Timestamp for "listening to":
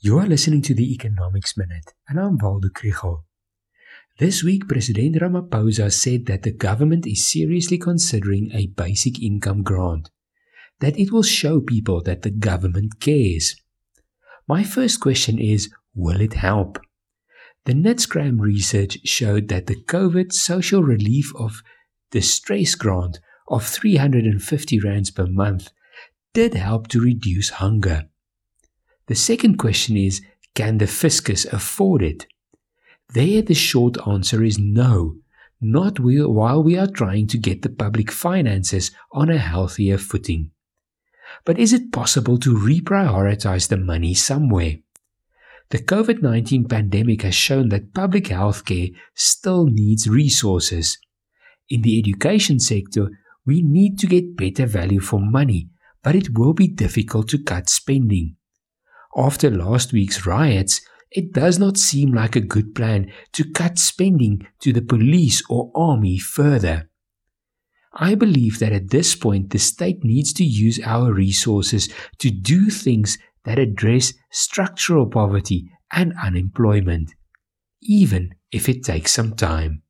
0.26-0.74